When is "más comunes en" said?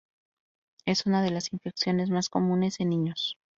2.09-2.89